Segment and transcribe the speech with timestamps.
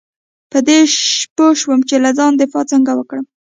[0.51, 0.79] په دې
[1.35, 3.25] پوه شه چې له ځان دفاع څنګه وکړم.